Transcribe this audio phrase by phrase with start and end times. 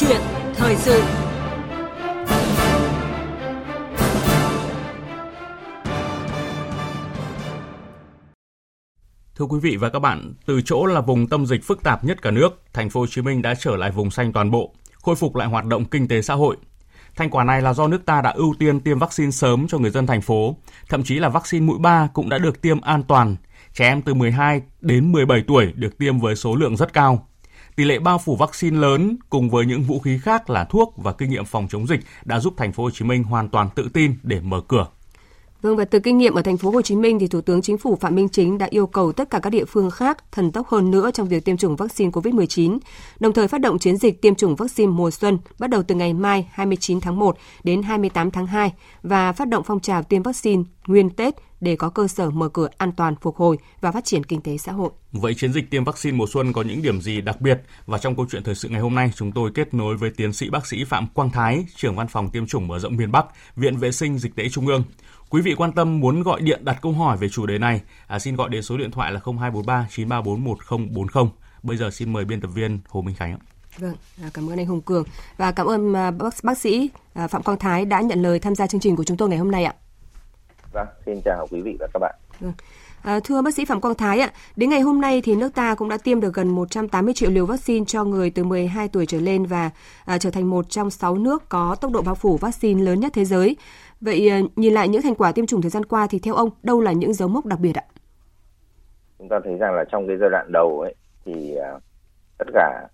[0.00, 0.20] chuyện
[0.54, 1.02] thời sự
[9.36, 12.22] Thưa quý vị và các bạn, từ chỗ là vùng tâm dịch phức tạp nhất
[12.22, 15.14] cả nước, thành phố Hồ Chí Minh đã trở lại vùng xanh toàn bộ, khôi
[15.14, 16.56] phục lại hoạt động kinh tế xã hội.
[17.16, 19.90] Thành quả này là do nước ta đã ưu tiên tiêm vaccine sớm cho người
[19.90, 20.56] dân thành phố,
[20.88, 23.36] thậm chí là vaccine mũi 3 cũng đã được tiêm an toàn.
[23.72, 27.27] Trẻ em từ 12 đến 17 tuổi được tiêm với số lượng rất cao.
[27.78, 31.12] Tỷ lệ bao phủ vaccine lớn cùng với những vũ khí khác là thuốc và
[31.12, 33.88] kinh nghiệm phòng chống dịch đã giúp thành phố Hồ Chí Minh hoàn toàn tự
[33.92, 34.86] tin để mở cửa.
[35.62, 37.78] Vâng và từ kinh nghiệm ở thành phố Hồ Chí Minh thì Thủ tướng Chính
[37.78, 40.68] phủ Phạm Minh Chính đã yêu cầu tất cả các địa phương khác thần tốc
[40.68, 42.78] hơn nữa trong việc tiêm chủng vaccine COVID-19,
[43.20, 46.12] đồng thời phát động chiến dịch tiêm chủng vaccine mùa xuân bắt đầu từ ngày
[46.12, 50.62] mai 29 tháng 1 đến 28 tháng 2 và phát động phong trào tiêm vaccine
[50.88, 54.24] nguyên Tết để có cơ sở mở cửa an toàn phục hồi và phát triển
[54.24, 54.90] kinh tế xã hội.
[55.12, 57.60] Vậy chiến dịch tiêm vaccine mùa xuân có những điểm gì đặc biệt?
[57.86, 60.32] Và trong câu chuyện thời sự ngày hôm nay, chúng tôi kết nối với tiến
[60.32, 63.26] sĩ bác sĩ Phạm Quang Thái, trưởng văn phòng tiêm chủng mở rộng miền Bắc,
[63.56, 64.84] Viện Vệ sinh Dịch tễ Trung ương.
[65.30, 68.18] Quý vị quan tâm muốn gọi điện đặt câu hỏi về chủ đề này, à,
[68.18, 71.24] xin gọi đến số điện thoại là 0243 934 1040.
[71.62, 73.38] Bây giờ xin mời biên tập viên Hồ Minh Khánh.
[73.78, 75.04] Vâng, à, cảm ơn anh Hùng Cường
[75.36, 76.90] và cảm ơn à, bác, bác sĩ
[77.30, 79.50] Phạm Quang Thái đã nhận lời tham gia chương trình của chúng tôi ngày hôm
[79.50, 79.74] nay ạ.
[80.72, 82.14] Vâng, xin chào quý vị và các bạn.
[82.40, 82.52] Vâng.
[83.02, 85.74] À, thưa bác sĩ Phạm Quang Thái ạ, đến ngày hôm nay thì nước ta
[85.74, 89.20] cũng đã tiêm được gần 180 triệu liều vaccine cho người từ 12 tuổi trở
[89.20, 89.70] lên và
[90.04, 93.12] à, trở thành một trong 6 nước có tốc độ bao phủ vaccine lớn nhất
[93.14, 93.56] thế giới.
[94.00, 96.50] Vậy à, nhìn lại những thành quả tiêm chủng thời gian qua thì theo ông
[96.62, 97.84] đâu là những dấu mốc đặc biệt ạ?
[99.18, 101.82] Chúng ta thấy rằng là trong cái giai đoạn đầu ấy thì uh,
[102.38, 102.88] tất cả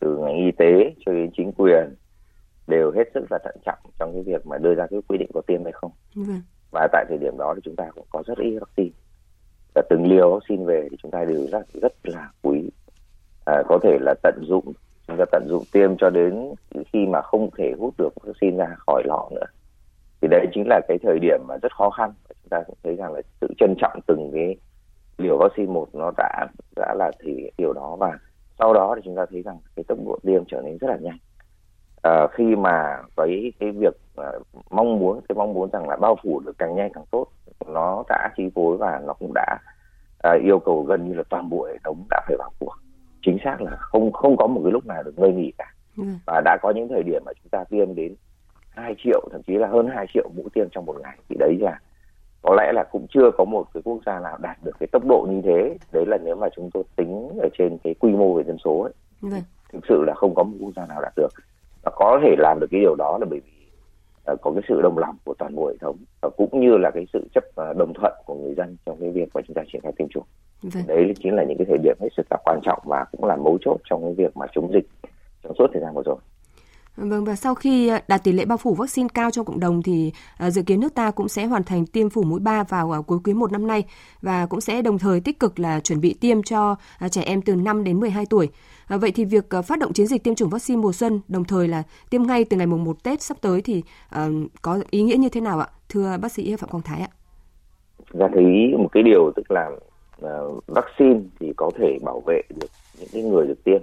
[0.00, 1.94] từ ngành y tế cho đến chính quyền
[2.66, 5.30] đều hết sức là thận trọng trong cái việc mà đưa ra cái quy định
[5.34, 5.92] có tiêm hay không.
[6.14, 6.42] Vâng.
[6.72, 8.90] Và tại thời điểm đó thì chúng ta cũng có rất ít vaccine.
[9.74, 12.70] Và từng liều vaccine về thì chúng ta đều rất rất là quý.
[13.46, 14.72] À, có thể là tận dụng
[15.08, 16.54] chúng ta tận dụng tiêm cho đến
[16.92, 19.46] khi mà không thể hút được vaccine ra khỏi lọ nữa
[20.20, 22.96] thì đấy chính là cái thời điểm mà rất khó khăn chúng ta cũng thấy
[22.96, 24.56] rằng là sự trân trọng từng cái
[25.18, 26.46] liều vaccine một nó đã
[26.76, 28.18] đã là thì điều đó và
[28.58, 30.96] sau đó thì chúng ta thấy rằng cái tốc độ tiêm trở nên rất là
[30.96, 31.18] nhanh
[32.02, 36.18] à, khi mà với cái việc uh, mong muốn cái mong muốn rằng là bao
[36.22, 37.26] phủ được càng nhanh càng tốt
[37.66, 39.58] nó đã chi phối và nó cũng đã
[40.28, 42.74] uh, yêu cầu gần như là toàn bộ hệ thống đã phải vào cuộc
[43.22, 46.04] chính xác là không không có một cái lúc nào được ngơi nghỉ cả ừ.
[46.26, 48.14] và đã có những thời điểm mà chúng ta tiêm đến
[48.70, 51.56] 2 triệu thậm chí là hơn 2 triệu mũi tiêm trong một ngày thì đấy
[51.60, 51.80] là
[52.42, 55.04] có lẽ là cũng chưa có một cái quốc gia nào đạt được cái tốc
[55.04, 58.34] độ như thế đấy là nếu mà chúng tôi tính ở trên cái quy mô
[58.34, 59.42] về dân số ấy vâng.
[59.72, 61.28] thực sự là không có một quốc gia nào đạt được
[61.82, 63.52] và có thể làm được cái điều đó là bởi vì
[64.32, 66.90] uh, có cái sự đồng lòng của toàn bộ hệ thống và cũng như là
[66.90, 69.62] cái sự chấp uh, đồng thuận của người dân trong cái việc mà chúng ta
[69.72, 70.24] triển khai tiêm chủng
[70.62, 70.82] vâng.
[70.86, 73.36] đấy chính là những cái thời điểm hết sức là quan trọng và cũng là
[73.36, 74.88] mấu chốt trong cái việc mà chống dịch
[75.42, 76.16] trong suốt thời gian vừa rồi
[76.96, 79.82] Vâng và sau khi à, đạt tỷ lệ bao phủ vaccine cao trong cộng đồng
[79.82, 80.12] thì
[80.48, 83.34] dự kiến nước ta cũng sẽ hoàn thành tiêm phủ mũi 3 vào cuối quý
[83.34, 83.84] 1 năm nay
[84.22, 86.76] và cũng sẽ đồng thời tích cực là chuẩn bị tiêm cho
[87.10, 88.48] trẻ em từ 5 đến 12 tuổi.
[88.92, 91.44] À, vậy thì việc ờ, phát động chiến dịch tiêm chủng vaccine mùa xuân, đồng
[91.44, 94.30] thời là tiêm ngay từ ngày mùng 1 Tết sắp tới thì ờ,
[94.62, 95.66] có ý nghĩa như thế nào ạ?
[95.88, 97.08] Thưa bác sĩ Phạm Quang Thái ạ.
[97.98, 98.44] Dạ, Ra thấy
[98.78, 99.70] một cái điều tức là
[100.20, 102.66] ờ, vaccine thì có thể bảo vệ được
[102.98, 103.82] những cái người được tiêm.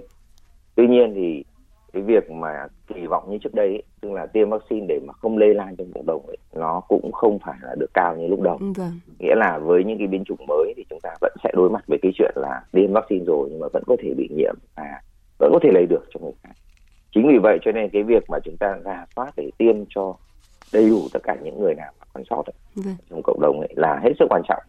[0.74, 1.44] Tuy nhiên thì
[1.92, 5.12] cái việc mà kỳ vọng như trước đây ấy, tức là tiêm vaccine để mà
[5.12, 8.26] không lây lan trong cộng đồng ấy, nó cũng không phải là được cao như
[8.26, 9.00] lúc đầu ừ, vâng.
[9.18, 11.84] nghĩa là với những cái biến chủng mới thì chúng ta vẫn sẽ đối mặt
[11.86, 15.00] với cái chuyện là tiêm vaccine rồi nhưng mà vẫn có thể bị nhiễm và
[15.38, 16.52] vẫn có thể lây được cho người khác
[17.14, 20.14] chính vì vậy cho nên cái việc mà chúng ta rà soát để tiêm cho
[20.72, 22.96] đầy đủ tất cả những người nào mà còn sót ấy, vâng.
[23.10, 24.62] trong cộng đồng ấy là hết sức quan trọng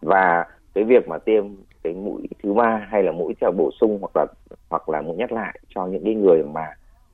[0.00, 1.44] và cái việc mà tiêm
[1.82, 4.26] cái mũi thứ ba hay là mũi theo bổ sung hoặc là
[4.72, 6.66] hoặc là mũi nhắc lại cho những cái người mà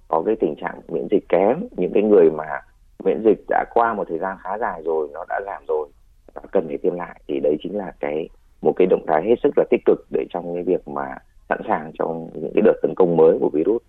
[0.08, 2.60] có cái tình trạng miễn dịch kém những cái người mà
[3.04, 5.88] miễn dịch đã qua một thời gian khá dài rồi nó đã giảm rồi
[6.34, 8.28] và cần phải tiêm lại thì đấy chính là cái
[8.62, 11.16] một cái động thái hết sức là tích cực để trong cái việc mà
[11.48, 13.82] sẵn sàng trong những cái đợt tấn công mới của virus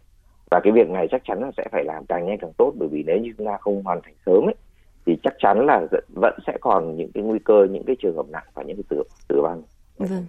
[0.51, 2.89] và cái việc này chắc chắn là sẽ phải làm càng nhanh càng tốt bởi
[2.91, 4.55] vì nếu như chúng ta không hoàn thành sớm ấy
[5.05, 8.25] thì chắc chắn là vẫn sẽ còn những cái nguy cơ những cái trường hợp
[8.29, 9.63] nặng và những cái tử tử vong
[9.97, 10.25] vâng.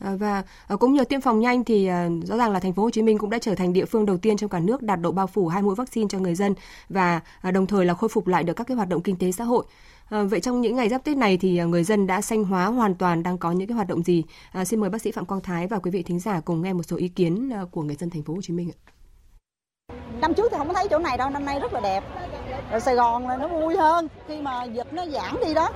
[0.00, 2.82] Ờ, và ờ, cũng nhờ tiêm phòng nhanh thì ờ, rõ ràng là thành phố
[2.82, 5.00] Hồ Chí Minh cũng đã trở thành địa phương đầu tiên trong cả nước đạt
[5.00, 6.54] độ bao phủ hai mũi vaccine cho người dân
[6.88, 7.20] và
[7.52, 9.64] đồng thời là khôi phục lại được các cái hoạt động kinh tế xã hội.
[10.10, 13.22] vậy trong những ngày giáp Tết này thì người dân đã xanh hóa hoàn toàn
[13.22, 14.24] đang có những cái hoạt động gì?
[14.64, 16.82] xin mời bác sĩ Phạm Quang Thái và quý vị thính giả cùng nghe một
[16.82, 18.78] số ý kiến của người dân thành phố Hồ Chí Minh ạ.
[20.20, 22.04] Năm trước thì không thấy chỗ này đâu, năm nay rất là đẹp.
[22.70, 25.68] Rồi Sài Gòn là nó vui hơn khi mà dịch nó giảm đi đó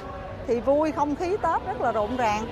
[0.46, 2.46] thì vui không khí Tết rất là rộn ràng.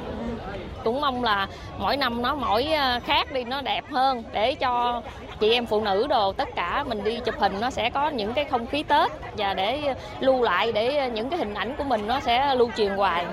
[0.85, 1.47] Cũng mong là
[1.79, 5.03] mỗi năm nó mỗi ờ, khác đi nó đẹp hơn để cho
[5.41, 8.33] chị em phụ nữ đồ tất cả mình đi chụp hình nó sẽ có những
[8.35, 12.07] cái không khí Tết và để lưu lại để những cái hình ảnh của mình
[12.07, 13.27] nó sẽ lưu truyền hoài.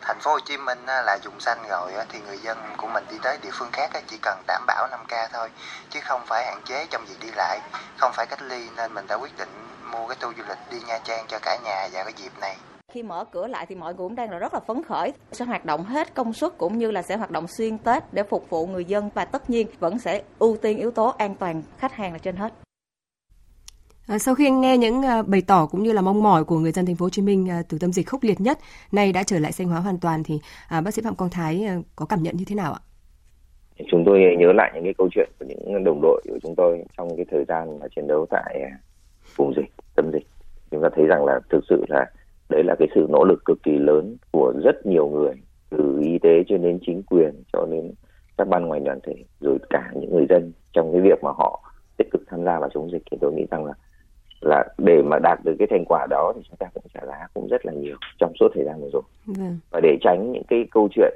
[0.00, 3.16] Thành phố Hồ Chí Minh là dùng xanh rồi thì người dân của mình đi
[3.22, 5.48] tới địa phương khác chỉ cần đảm bảo 5K thôi
[5.90, 7.60] chứ không phải hạn chế trong việc đi lại
[7.98, 9.48] không phải cách ly nên mình đã quyết định
[9.92, 12.56] mua cái tour du lịch đi Nha Trang cho cả nhà vào cái dịp này
[12.94, 15.44] khi mở cửa lại thì mọi người cũng đang là rất là phấn khởi sẽ
[15.44, 18.50] hoạt động hết công suất cũng như là sẽ hoạt động xuyên Tết để phục
[18.50, 21.92] vụ người dân và tất nhiên vẫn sẽ ưu tiên yếu tố an toàn khách
[21.92, 22.52] hàng là trên hết.
[24.08, 26.72] À, sau khi nghe những à, bày tỏ cũng như là mong mỏi của người
[26.72, 28.58] dân thành phố Hồ Chí Minh à, từ tâm dịch khốc liệt nhất,
[28.92, 30.38] nay đã trở lại xanh hóa hoàn toàn thì
[30.84, 31.66] bác sĩ Phạm Quang Thái
[31.96, 32.80] có cảm nhận như thế nào ạ?
[33.90, 36.84] Chúng tôi nhớ lại những cái câu chuyện của những đồng đội của chúng tôi
[36.96, 38.60] trong cái thời gian mà chiến đấu tại
[39.36, 40.26] vùng dịch, tâm dịch.
[40.70, 42.06] Chúng ta thấy rằng là thực sự là
[42.48, 45.34] đấy là cái sự nỗ lực cực kỳ lớn của rất nhiều người
[45.70, 47.92] từ y tế cho đến chính quyền cho đến
[48.38, 51.72] các ban ngành đoàn thể rồi cả những người dân trong cái việc mà họ
[51.96, 53.02] tích cực tham gia vào chống dịch.
[53.10, 53.72] Thì tôi nghĩ rằng là
[54.40, 57.26] là để mà đạt được cái thành quả đó thì chúng ta cũng trả giá
[57.34, 59.02] cũng rất là nhiều trong suốt thời gian vừa rồi.
[59.26, 59.58] Vâng.
[59.70, 61.14] và để tránh những cái câu chuyện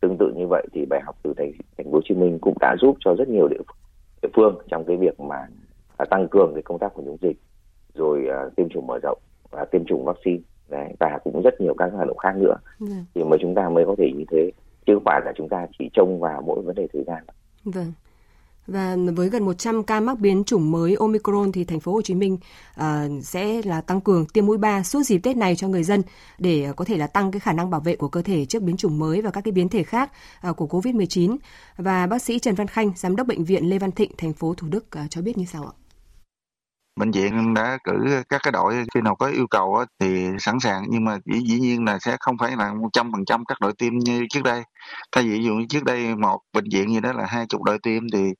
[0.00, 2.54] tương tự như vậy thì bài học từ thành thành phố Hồ Chí Minh cũng
[2.60, 3.56] đã giúp cho rất nhiều địa,
[4.22, 5.46] địa phương trong cái việc mà
[5.96, 7.36] à, tăng cường cái công tác phòng chống dịch
[7.94, 9.18] rồi uh, tiêm chủng mở rộng
[9.50, 10.38] và tiêm chủng vaccine
[10.68, 13.04] Đấy, và cũng rất nhiều các hoạt động khác nữa vâng.
[13.14, 14.50] thì mới chúng ta mới có thể như thế
[14.86, 17.24] chứ không phải là chúng ta chỉ trông vào mỗi vấn đề thời gian.
[17.64, 17.92] Vâng.
[18.66, 22.14] Và với gần 100 ca mắc biến chủng mới Omicron thì thành phố Hồ Chí
[22.14, 22.38] Minh
[22.80, 22.84] uh,
[23.22, 26.02] sẽ là tăng cường tiêm mũi 3 suốt dịp Tết này cho người dân
[26.38, 28.76] để có thể là tăng cái khả năng bảo vệ của cơ thể trước biến
[28.76, 30.10] chủng mới và các cái biến thể khác
[30.50, 31.36] uh, của COVID-19.
[31.76, 34.54] Và bác sĩ Trần Văn Khanh, giám đốc bệnh viện Lê Văn Thịnh, thành phố
[34.54, 35.72] Thủ Đức uh, cho biết như sau ạ?
[36.98, 40.84] Bệnh viện đã cử các cái đội khi nào có yêu cầu thì sẵn sàng
[40.88, 43.60] nhưng mà dĩ, dĩ nhiên là sẽ không phải là một trăm phần trăm các
[43.60, 44.62] đội tiêm như trước đây.
[45.12, 47.62] Thay vì ví dụ như trước đây một bệnh viện gì đó là hai chục
[47.62, 48.32] đội tiêm thì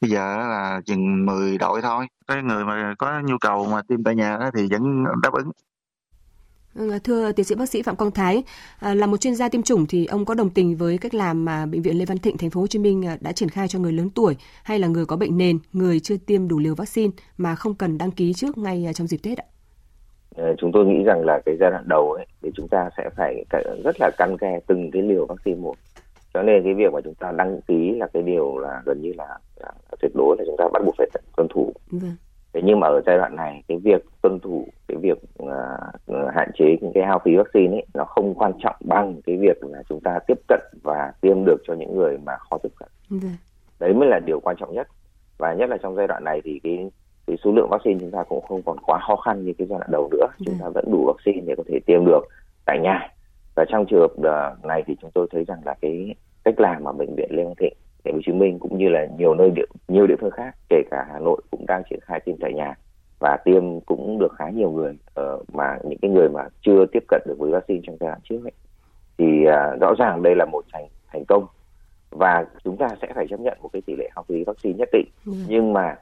[0.00, 2.06] bây giờ là chừng 10 đội thôi.
[2.26, 5.50] Cái người mà có nhu cầu mà tiêm tại nhà thì vẫn đáp ứng
[7.04, 8.42] thưa tiến sĩ bác sĩ Phạm Quang Thái,
[8.78, 11.44] à, là một chuyên gia tiêm chủng thì ông có đồng tình với cách làm
[11.44, 13.68] mà bệnh viện Lê Văn Thịnh thành phố Hồ Chí Minh à, đã triển khai
[13.68, 16.74] cho người lớn tuổi hay là người có bệnh nền, người chưa tiêm đủ liều
[16.74, 19.44] vaccine mà không cần đăng ký trước ngay à, trong dịp Tết ạ?
[20.36, 23.10] Ờ, chúng tôi nghĩ rằng là cái giai đoạn đầu ấy thì chúng ta sẽ
[23.16, 23.44] phải
[23.84, 25.74] rất là căn ke từng cái liều vaccine một.
[26.34, 29.12] Cho nên cái việc mà chúng ta đăng ký là cái điều là gần như
[29.16, 31.06] là, là tuyệt đối là chúng ta bắt buộc phải
[31.36, 31.72] tuân thủ.
[31.90, 32.16] Vâng
[32.52, 36.50] thế nhưng mà ở giai đoạn này cái việc tuân thủ cái việc uh, hạn
[36.58, 39.82] chế những cái hao phí vaccine ấy nó không quan trọng bằng cái việc là
[39.88, 42.88] chúng ta tiếp cận và tiêm được cho những người mà khó tiếp cận.
[43.10, 43.16] Ừ.
[43.80, 44.88] đấy mới là điều quan trọng nhất.
[45.38, 46.90] Và nhất là trong giai đoạn này thì cái
[47.26, 49.78] cái số lượng vaccine chúng ta cũng không còn quá khó khăn như cái giai
[49.78, 50.26] đoạn đầu nữa.
[50.46, 52.20] Chúng ta vẫn đủ vaccine để có thể tiêm được
[52.64, 53.08] tại nhà.
[53.54, 56.14] Và trong trường hợp này thì chúng tôi thấy rằng là cái
[56.44, 57.72] cách làm mà bệnh viện Lê Văn Thịnh
[58.16, 61.06] Hồ Chí Minh cũng như là nhiều nơi địa nhiều địa phương khác kể cả
[61.12, 62.74] Hà Nội cũng đang triển khai tiêm tại nhà
[63.18, 67.04] và tiêm cũng được khá nhiều người uh, mà những cái người mà chưa tiếp
[67.08, 68.52] cận được với vaccine trong giai đoạn trước ấy.
[69.18, 71.46] Thì uh, rõ ràng đây là một thành thành công
[72.10, 74.88] và chúng ta sẽ phải chấp nhận một cái tỷ lệ học phí vaccine nhất
[74.92, 75.06] định.
[75.26, 75.32] Ừ.
[75.48, 75.96] nhưng mà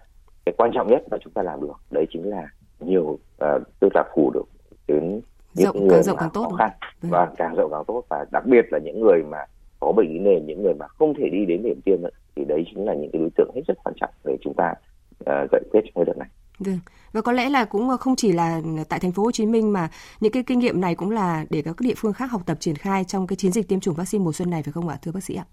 [0.47, 2.49] cái quan trọng nhất mà chúng ta làm được đấy chính là
[2.81, 4.45] nhiều uh, tức là phủ được
[4.89, 5.21] đến
[5.55, 6.71] những rộng, người rộng càng tốt khó khăn.
[7.03, 9.39] Và càng rộng càng tốt và đặc biệt là những người mà
[9.85, 12.65] có bệnh nền những người mà không thể đi đến điểm tiêm nữa, thì đấy
[12.75, 14.75] chính là những cái đối tượng hết sức quan trọng để chúng ta
[15.21, 16.29] uh, giải quyết trong đợt này.
[16.59, 16.79] Vâng.
[17.13, 19.89] Và có lẽ là cũng không chỉ là tại thành phố Hồ Chí Minh mà
[20.21, 22.75] những cái kinh nghiệm này cũng là để các địa phương khác học tập triển
[22.75, 25.13] khai trong cái chiến dịch tiêm chủng vaccine mùa xuân này phải không ạ thưa
[25.13, 25.45] bác sĩ ạ?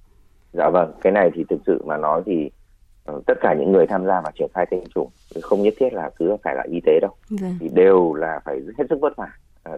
[0.53, 2.49] Dạ vâng, cái này thì thực sự mà nói thì
[3.11, 5.09] uh, tất cả những người tham gia vào triển khai tiêm chủng
[5.41, 7.57] không nhất thiết là cứ phải là y tế đâu, vâng.
[7.59, 9.27] thì đều là phải hết sức vất vả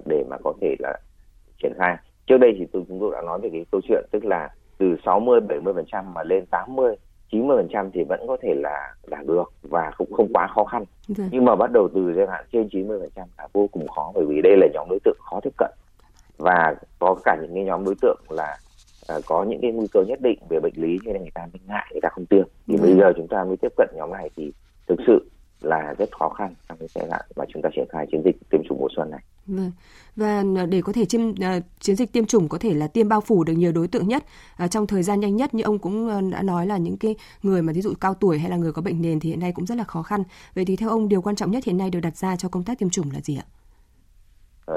[0.05, 0.99] để mà có thể là
[1.63, 4.25] triển khai trước đây thì tôi chúng tôi đã nói về cái câu chuyện tức
[4.25, 6.95] là từ 60 70 phần trăm mà lên 80
[7.31, 10.63] 90 phần trăm thì vẫn có thể là đạt được và cũng không quá khó
[10.63, 10.83] khăn
[11.17, 11.23] ừ.
[11.31, 14.11] nhưng mà bắt đầu từ giai đoạn trên 90 phần trăm là vô cùng khó
[14.15, 15.71] bởi vì đây là nhóm đối tượng khó tiếp cận
[16.37, 18.57] và có cả những cái nhóm đối tượng là
[19.17, 21.41] uh, có những cái nguy cơ nhất định về bệnh lý cho nên người ta
[21.53, 24.11] mới ngại người ta không tiêm thì bây giờ chúng ta mới tiếp cận nhóm
[24.11, 24.53] này thì
[24.87, 25.29] thực sự
[25.61, 28.35] là rất khó khăn trong cái giai đoạn mà chúng ta triển khai chiến dịch
[28.49, 29.19] tiêm chủng mùa xuân này.
[29.47, 29.71] Vâng.
[30.15, 33.21] Và để có thể chiêm, uh, chiến dịch tiêm chủng có thể là tiêm bao
[33.21, 34.23] phủ được nhiều đối tượng nhất
[34.63, 37.61] uh, trong thời gian nhanh nhất như ông cũng đã nói là những cái người
[37.61, 39.65] mà ví dụ cao tuổi hay là người có bệnh nền thì hiện nay cũng
[39.65, 40.23] rất là khó khăn.
[40.55, 42.63] Vậy thì theo ông điều quan trọng nhất hiện nay được đặt ra cho công
[42.63, 43.45] tác tiêm chủng là gì ạ?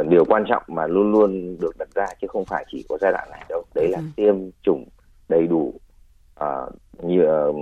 [0.08, 3.12] điều quan trọng mà luôn luôn được đặt ra chứ không phải chỉ có giai
[3.12, 3.62] đoạn này đâu.
[3.75, 4.04] Đấy là ừ.
[4.16, 4.85] tiêm chủng
[5.28, 5.75] đầy đủ
[6.40, 7.56] uh, như uh,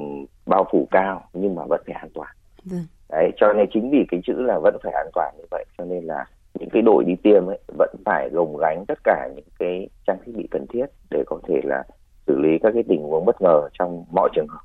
[0.46, 2.36] bao phủ cao nhưng mà vẫn phải an toàn.
[2.64, 5.64] Vâng đấy cho nên chính vì cái chữ là vẫn phải an toàn như vậy
[5.78, 6.24] cho nên là
[6.60, 10.18] những cái đội đi tiêm ấy vẫn phải gồng gánh tất cả những cái trang
[10.26, 11.82] thiết bị cần thiết để có thể là
[12.26, 14.62] xử lý các cái tình huống bất ngờ trong mọi trường hợp.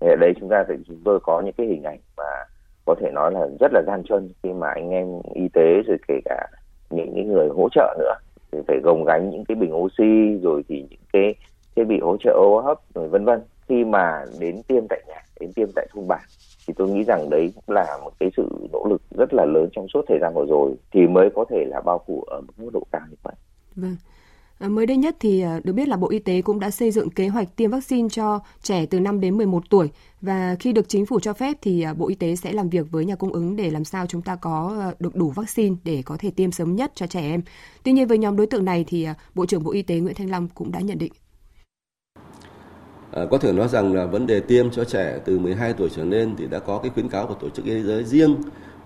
[0.00, 2.44] Thì ở đây chúng ta thì chúng tôi có những cái hình ảnh mà
[2.84, 5.96] có thể nói là rất là gian truân khi mà anh em y tế rồi
[6.08, 6.46] kể cả
[6.90, 8.14] những cái người hỗ trợ nữa
[8.52, 11.34] thì phải gồng gánh những cái bình oxy rồi thì những cái
[11.76, 15.22] thiết bị hỗ trợ hô hấp rồi vân vân khi mà đến tiêm tại nhà
[15.40, 16.20] đến tiêm tại thôn bản
[16.66, 19.68] thì tôi nghĩ rằng đấy cũng là một cái sự nỗ lực rất là lớn
[19.72, 22.70] trong suốt thời gian vừa rồi thì mới có thể là bao phủ ở mức
[22.72, 23.34] độ cao như vậy.
[23.76, 23.96] Vâng.
[24.62, 26.90] À, mới đây nhất thì à, được biết là Bộ Y tế cũng đã xây
[26.90, 30.88] dựng kế hoạch tiêm vaccine cho trẻ từ 5 đến 11 tuổi và khi được
[30.88, 33.32] chính phủ cho phép thì à, Bộ Y tế sẽ làm việc với nhà cung
[33.32, 36.50] ứng để làm sao chúng ta có à, được đủ vaccine để có thể tiêm
[36.50, 37.42] sớm nhất cho trẻ em.
[37.82, 40.30] Tuy nhiên với nhóm đối tượng này thì Bộ trưởng Bộ Y tế Nguyễn Thanh
[40.30, 41.12] Long cũng đã nhận định
[43.12, 46.04] À, có thể nói rằng là vấn đề tiêm cho trẻ từ 12 tuổi trở
[46.04, 48.36] lên thì đã có cái khuyến cáo của tổ chức y tế giới riêng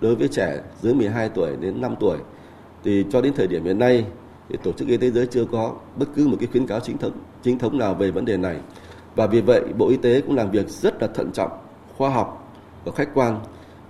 [0.00, 2.18] đối với trẻ dưới 12 tuổi đến 5 tuổi.
[2.84, 4.04] Thì cho đến thời điểm hiện nay
[4.48, 6.98] thì tổ chức y tế giới chưa có bất cứ một cái khuyến cáo chính
[6.98, 8.56] thống chính thống nào về vấn đề này.
[9.14, 11.50] Và vì vậy Bộ Y tế cũng làm việc rất là thận trọng,
[11.96, 12.52] khoa học
[12.84, 13.40] và khách quan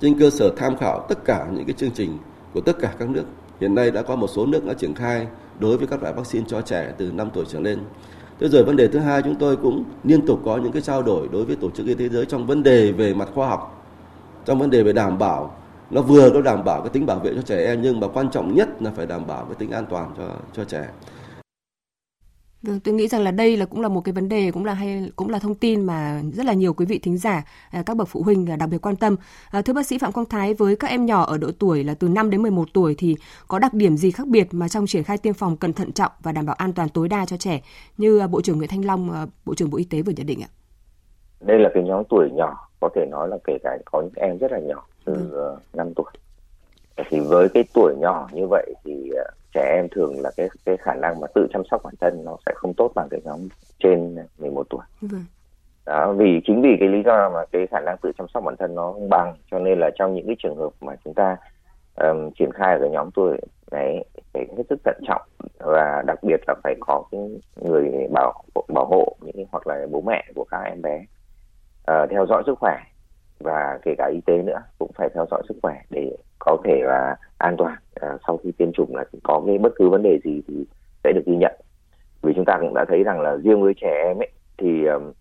[0.01, 2.19] trên cơ sở tham khảo tất cả những cái chương trình
[2.55, 3.25] của tất cả các nước.
[3.61, 5.27] Hiện nay đã có một số nước đã triển khai
[5.59, 7.79] đối với các loại vaccine cho trẻ từ 5 tuổi trở lên.
[8.41, 11.03] Thế rồi vấn đề thứ hai chúng tôi cũng liên tục có những cái trao
[11.03, 13.49] đổi đối với tổ chức y tế thế giới trong vấn đề về mặt khoa
[13.49, 13.85] học,
[14.45, 15.55] trong vấn đề về đảm bảo
[15.91, 18.31] nó vừa có đảm bảo cái tính bảo vệ cho trẻ em nhưng mà quan
[18.31, 20.25] trọng nhất là phải đảm bảo cái tính an toàn cho
[20.57, 20.89] cho trẻ.
[22.67, 24.75] Vâng, tôi nghĩ rằng là đây là cũng là một cái vấn đề cũng là
[24.75, 27.97] hay cũng là thông tin mà rất là nhiều quý vị thính giả, à, các
[27.97, 29.17] bậc phụ huynh đặc biệt quan tâm.
[29.51, 31.95] À, thưa bác sĩ Phạm Quang Thái, với các em nhỏ ở độ tuổi là
[31.95, 33.17] từ 5 đến 11 tuổi thì
[33.49, 36.13] có đặc điểm gì khác biệt mà trong triển khai tiêm phòng cần thận trọng
[36.23, 37.61] và đảm bảo an toàn tối đa cho trẻ
[37.99, 40.43] như à, Bộ trưởng Nguyễn Thanh Long, Bộ trưởng Bộ Y tế vừa nhận định
[40.43, 40.51] ạ?
[41.41, 44.39] Đây là cái nhóm tuổi nhỏ, có thể nói là kể cả có những em
[44.39, 45.57] rất là nhỏ từ ừ.
[45.75, 46.11] 5 tuổi.
[47.11, 49.11] Thì với cái tuổi nhỏ như vậy thì
[49.57, 52.37] trẻ em thường là cái cái khả năng mà tự chăm sóc bản thân nó
[52.47, 53.49] sẽ không tốt bằng cái nhóm
[53.79, 54.81] trên 11 tuổi.
[55.01, 55.25] Vâng.
[55.87, 58.55] Đó, vì chính vì cái lý do mà cái khả năng tự chăm sóc bản
[58.59, 61.37] thân nó không bằng cho nên là trong những cái trường hợp mà chúng ta
[61.95, 63.37] um, triển khai ở cái nhóm tuổi
[63.71, 65.23] này phải hết sức thận trọng
[65.59, 67.21] và đặc biệt là phải có cái
[67.57, 68.45] người bảo
[68.75, 71.05] bảo hộ những hoặc là bố mẹ của các em bé
[71.91, 72.77] uh, theo dõi sức khỏe
[73.39, 76.81] và kể cả y tế nữa cũng phải theo dõi sức khỏe để có thể
[76.85, 77.77] là an toàn.
[77.95, 80.55] À, sau khi tiêm chủng là có cái bất cứ vấn đề gì thì
[81.05, 81.53] sẽ được ghi nhận.
[82.23, 85.13] Vì chúng ta cũng đã thấy rằng là riêng với trẻ em ấy thì um,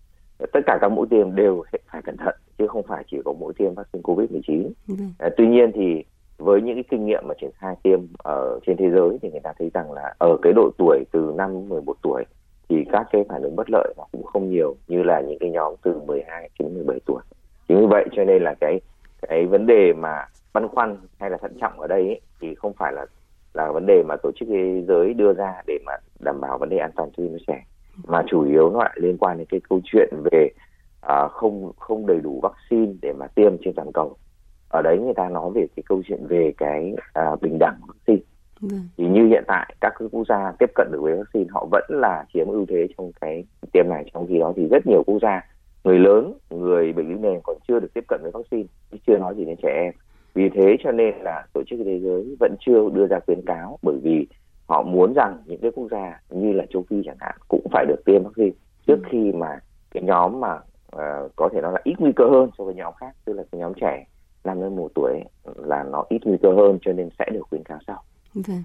[0.52, 3.52] tất cả các mũi tiêm đều phải cẩn thận chứ không phải chỉ có mũi
[3.58, 4.94] tiêm vaccine covid 19 ừ.
[5.18, 6.04] à, tuy nhiên thì
[6.38, 9.40] với những cái kinh nghiệm mà triển khai tiêm ở trên thế giới thì người
[9.40, 12.24] ta thấy rằng là ở cái độ tuổi từ năm 11 tuổi
[12.68, 15.50] thì các cái phản ứng bất lợi nó cũng không nhiều như là những cái
[15.50, 17.20] nhóm từ 12 đến 17 tuổi.
[17.68, 18.80] Chính vì vậy cho nên là cái
[19.22, 22.72] cái vấn đề mà băn khoăn hay là thận trọng ở đây ấy, thì không
[22.72, 23.06] phải là
[23.54, 26.68] là vấn đề mà tổ chức thế giới đưa ra để mà đảm bảo vấn
[26.68, 27.64] đề an toàn cho trẻ.
[28.04, 30.48] Mà chủ yếu nó lại liên quan đến cái câu chuyện về
[31.00, 34.16] à, không không đầy đủ vaccine để mà tiêm trên toàn cầu.
[34.68, 38.22] Ở đấy người ta nói về cái câu chuyện về cái à, bình đẳng vaccine.
[38.62, 38.68] Ừ.
[38.96, 42.24] thì như hiện tại các quốc gia tiếp cận được với vaccine họ vẫn là
[42.34, 45.40] chiếm ưu thế trong cái tiêm này trong khi đó thì rất nhiều quốc gia
[45.86, 48.68] người lớn người bệnh lý nền còn chưa được tiếp cận với vaccine
[49.06, 49.92] chưa nói gì đến trẻ em
[50.34, 53.78] vì thế cho nên là tổ chức thế giới vẫn chưa đưa ra khuyến cáo
[53.82, 54.26] bởi vì
[54.68, 57.86] họ muốn rằng những cái quốc gia như là châu phi chẳng hạn cũng phải
[57.88, 59.58] được tiêm vaccine trước khi mà
[59.90, 60.54] cái nhóm mà
[60.96, 63.42] uh, có thể nói là ít nguy cơ hơn so với nhóm khác tức là
[63.52, 64.04] cái nhóm trẻ
[64.44, 65.20] năm đến một tuổi
[65.56, 68.02] là nó ít nguy cơ hơn cho nên sẽ được khuyến cáo sau.
[68.34, 68.62] Vâng.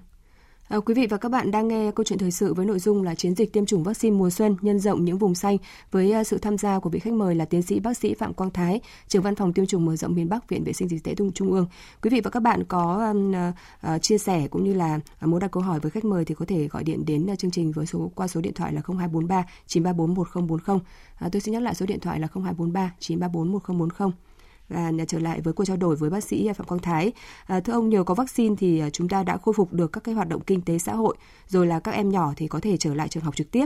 [0.72, 3.02] À, quý vị và các bạn đang nghe câu chuyện thời sự với nội dung
[3.02, 5.56] là chiến dịch tiêm chủng vaccine mùa xuân nhân rộng những vùng xanh
[5.90, 8.34] với à, sự tham gia của vị khách mời là tiến sĩ bác sĩ Phạm
[8.34, 11.04] Quang Thái, trưởng văn phòng tiêm chủng mở rộng miền Bắc Viện Vệ sinh Dịch
[11.04, 11.66] tễ Trung ương.
[12.02, 15.50] Quý vị và các bạn có um, uh, chia sẻ cũng như là muốn đặt
[15.50, 18.10] câu hỏi với khách mời thì có thể gọi điện đến chương trình với số
[18.14, 20.76] qua số điện thoại là 0243 934 1040.
[20.76, 24.31] Uh, tôi xin nhắc lại số điện thoại là 0243 934 1040
[24.72, 27.12] và trở lại với cuộc trao đổi với bác sĩ à, Phạm Quang Thái.
[27.46, 30.04] À, thưa ông, nhờ có vaccine thì à, chúng ta đã khôi phục được các
[30.04, 32.76] cái hoạt động kinh tế xã hội, rồi là các em nhỏ thì có thể
[32.76, 33.64] trở lại trường học trực tiếp.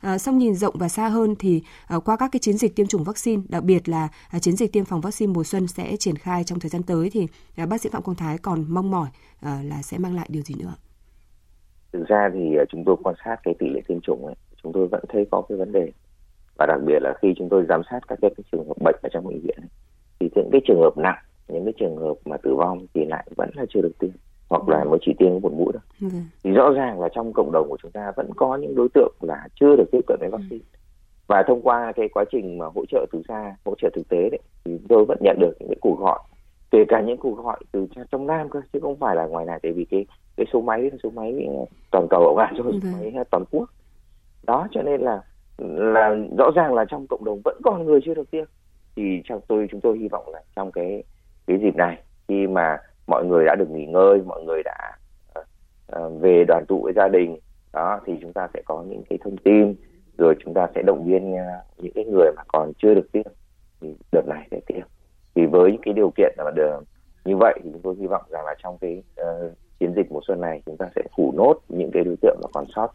[0.00, 2.86] À, xong nhìn rộng và xa hơn thì à, qua các cái chiến dịch tiêm
[2.86, 6.16] chủng vaccine, đặc biệt là à, chiến dịch tiêm phòng vaccine mùa xuân sẽ triển
[6.16, 9.08] khai trong thời gian tới thì à, bác sĩ Phạm Quang Thái còn mong mỏi
[9.40, 10.74] à, là sẽ mang lại điều gì nữa?
[11.92, 14.72] Thực ra thì à, chúng tôi quan sát cái tỷ lệ tiêm chủng ấy, chúng
[14.72, 15.92] tôi vẫn thấy có cái vấn đề
[16.58, 19.08] và đặc biệt là khi chúng tôi giám sát các cái trường hợp bệnh ở
[19.12, 19.68] trong bệnh viện ấy,
[20.20, 21.18] thì những cái trường hợp nặng
[21.48, 24.10] những cái trường hợp mà tử vong thì lại vẫn là chưa được tiêm
[24.48, 26.08] hoặc là mới chỉ tiêm một mũi thôi ừ.
[26.44, 29.12] thì rõ ràng là trong cộng đồng của chúng ta vẫn có những đối tượng
[29.20, 30.78] là chưa được tiếp cận với vaccine ừ.
[31.26, 34.28] và thông qua cái quá trình mà hỗ trợ từ xa hỗ trợ thực tế
[34.30, 36.18] đấy thì tôi vẫn nhận được những cái cuộc gọi
[36.70, 39.58] kể cả những cuộc gọi từ trong nam cơ chứ không phải là ngoài này
[39.62, 40.06] tại vì cái
[40.36, 41.48] cái số máy số máy
[41.90, 42.80] toàn cầu à số Vâng.
[42.92, 43.70] máy toàn quốc
[44.46, 45.20] đó cho nên là
[45.58, 48.44] là rõ ràng là trong cộng đồng vẫn còn người chưa được tiêm
[48.96, 51.02] thì trong tôi chúng tôi hy vọng là trong cái
[51.46, 51.98] cái dịp này
[52.28, 52.76] khi mà
[53.06, 54.96] mọi người đã được nghỉ ngơi mọi người đã
[55.34, 55.42] ờ,
[55.86, 57.36] ờ, về đoàn tụ với gia đình
[57.72, 59.74] đó thì chúng ta sẽ có những cái thông tin
[60.18, 61.44] rồi chúng ta sẽ động viên ờ,
[61.78, 63.24] những cái người mà còn chưa được tiêm
[63.80, 64.86] thì đợt này sẽ tiêm
[65.34, 66.80] thì với những cái điều kiện mà được
[67.24, 70.20] như vậy thì chúng tôi hy vọng rằng là trong cái ờ, chiến dịch mùa
[70.26, 72.88] xuân này chúng ta sẽ phủ nốt những cái đối tượng mà còn sót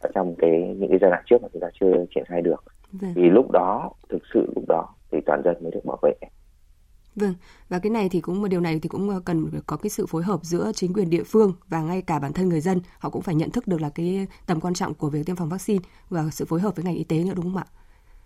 [0.00, 2.64] ở trong cái những cái giai đoạn trước mà chúng ta chưa triển khai được
[2.92, 3.12] Vâng.
[3.14, 6.12] thì lúc đó thực sự lúc đó thì toàn dân mới được bảo vệ.
[7.16, 7.34] Vâng,
[7.68, 10.22] và cái này thì cũng điều này thì cũng ờ, cần có cái sự phối
[10.22, 13.22] hợp giữa chính quyền địa phương và ngay cả bản thân người dân, họ cũng
[13.22, 16.22] phải nhận thức được là cái tầm quan trọng của việc tiêm phòng vaccine và
[16.30, 17.64] sự phối hợp với ngành y tế nữa đúng không ạ?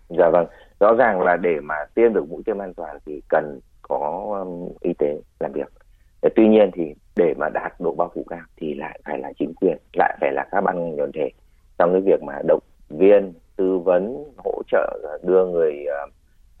[0.09, 0.47] dạ vâng
[0.79, 4.69] rõ ràng là để mà tiêm được mũi tiêm an toàn thì cần có um,
[4.81, 5.73] y tế làm việc.
[6.21, 6.83] Thế tuy nhiên thì
[7.15, 10.31] để mà đạt độ bao phủ cao thì lại phải là chính quyền lại phải
[10.33, 11.29] là các ban đoàn thể.
[11.77, 16.07] Trong cái việc mà động viên tư vấn hỗ trợ đưa người ờ,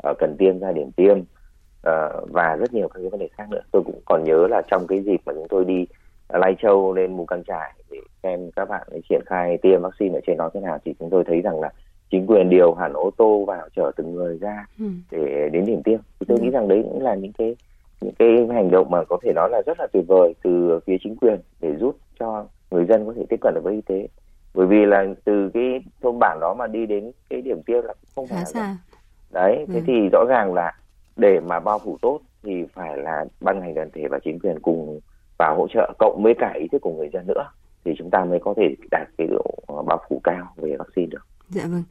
[0.03, 1.17] ờ, cần tiêm ra điểm tiêm.
[1.81, 3.61] Ờ, và rất nhiều các cái vấn đề khác nữa.
[3.71, 5.85] Tôi cũng còn nhớ là trong cái dịp mà chúng tôi đi
[6.29, 10.17] lai châu lên mù căng trải để xem các bạn ấy triển khai tiêm vaccine
[10.17, 11.69] ở trên đó thế nào thì chúng tôi thấy rằng là
[12.11, 14.85] chính quyền điều hẳn ô tô vào chở từng người ra Ừ.
[15.11, 15.99] để đến điểm tiêm.
[16.19, 17.55] Thì tôi nghĩ rằng đấy cũng là những cái
[18.01, 20.97] những cái hành động mà có thể nói là rất là tuyệt vời từ phía
[21.03, 24.07] chính quyền để giúp cho người dân có thể tiếp cận được với y tế.
[24.53, 27.93] Bởi vì là từ cái thôn bản đó mà đi đến cái điểm tiêm là
[28.15, 28.75] không phải là.
[29.33, 29.83] Đấy thế Ừ.
[29.87, 30.71] thì rõ ràng là
[31.15, 34.59] để mà bao phủ tốt thì phải là ban ngành đoàn thể và chính quyền
[34.61, 34.99] cùng
[35.39, 37.43] vào hỗ trợ cộng với cả ý thức của người dân nữa
[37.85, 41.07] thì chúng ta mới có thể đạt cái độ ờ, bao phủ cao về vaccine
[41.07, 41.83] được Dạ vâng.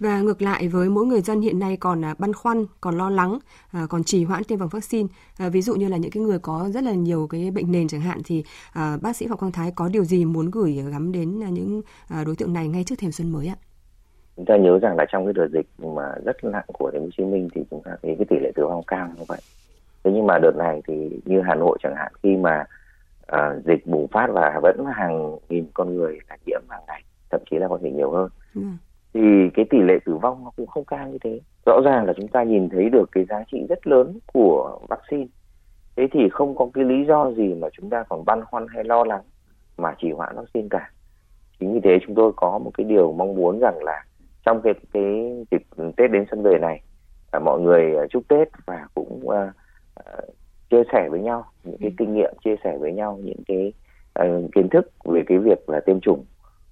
[0.00, 3.10] Và ngược lại với mỗi người dân hiện nay còn à, băn khoăn, còn lo
[3.10, 3.38] lắng,
[3.72, 5.08] à, còn trì hoãn tiêm phòng vaccine.
[5.38, 7.88] À, ví dụ như là những cái người có rất là nhiều cái bệnh nền
[7.88, 8.44] chẳng hạn thì
[9.02, 11.82] bác sĩ Phạm Quang Thái có điều gì muốn gửi gắm đến những
[12.26, 13.56] đối tượng này ngay trước thềm xuân mới ạ?
[14.36, 17.04] Chúng ta nhớ rằng là trong cái đợt dịch mà rất nặng của thành phố
[17.04, 19.38] Hồ Chí Minh thì chúng ta thấy cái tỷ lệ tử vong cao như vậy.
[20.04, 22.64] Thế nhưng mà đợt này thì như Hà Nội chẳng hạn khi mà
[23.26, 27.40] à, dịch bùng phát và vẫn hàng nghìn con người là nhiễm hàng ngày, thậm
[27.50, 28.76] chí là có thể nhiều hơn Vâng.
[29.14, 29.20] thì
[29.54, 31.40] cái tỷ lệ tử vong nó cũng không cao như thế.
[31.66, 35.26] Rõ ràng là chúng ta nhìn thấy được cái giá trị rất lớn của vaccine.
[35.96, 38.84] Thế thì không có cái lý do gì mà chúng ta còn băn khoăn hay
[38.84, 39.22] lo lắng
[39.76, 40.90] mà chỉ hoãn vaccine cả.
[41.60, 44.04] Chính vì thế chúng tôi có một cái điều mong muốn rằng là
[44.46, 45.62] trong cái cái dịp
[45.96, 46.80] Tết đến xuân về này
[47.30, 49.52] à, mọi người à, chúc Tết và cũng à,
[49.94, 50.12] à,
[50.70, 53.72] chia sẻ với nhau những cái kinh nghiệm chia sẻ với nhau những cái
[54.14, 56.24] à, kiến thức về cái việc là tiêm chủng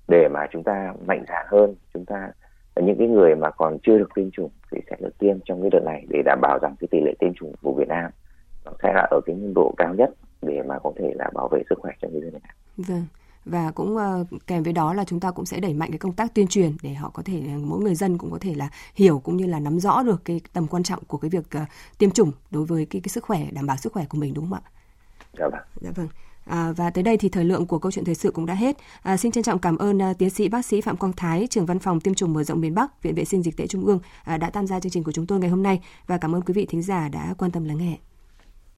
[0.08, 2.30] để mà chúng ta mạnh dạn hơn chúng ta
[2.76, 5.70] những cái người mà còn chưa được tiêm chủng thì sẽ được tiêm trong cái
[5.70, 8.10] đợt này để đảm bảo rằng cái tỷ lệ tiêm chủng của Việt Nam
[8.64, 10.10] nó sẽ là ở cái mức độ cao nhất
[10.42, 12.54] để mà có thể là bảo vệ sức khỏe cho người dân Việt Nam.
[12.76, 13.06] Vâng.
[13.44, 16.12] Và cũng ờ, kèm với đó là chúng ta cũng sẽ đẩy mạnh cái công
[16.12, 19.18] tác tuyên truyền để họ có thể mỗi người dân cũng có thể là hiểu
[19.18, 21.64] cũng như là nắm rõ được cái tầm quan trọng của cái việc ờ,
[21.98, 24.50] tiêm chủng đối với cái, cái sức khỏe đảm bảo sức khỏe của mình đúng
[24.50, 24.70] không ạ?
[25.38, 25.62] Dạ vâng.
[25.80, 26.08] Dạ vâng.
[26.44, 28.76] À, và tới đây thì thời lượng của câu chuyện thời sự cũng đã hết.
[29.02, 31.66] À, xin trân trọng cảm ơn à, tiến sĩ bác sĩ Phạm Quang Thái, trưởng
[31.66, 33.98] văn phòng tiêm chủng mở rộng miền Bắc, Viện Vệ sinh Dịch tễ Trung ương
[34.24, 36.42] à, đã tham gia chương trình của chúng tôi ngày hôm nay và cảm ơn
[36.42, 37.98] quý vị thính giả đã quan tâm lắng nghe.